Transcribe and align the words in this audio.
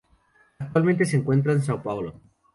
Actualmente 0.57 1.05
se 1.05 1.17
encuentra 1.17 1.53
en 1.53 1.61
São 1.61 1.83
Paulo. 1.83 2.21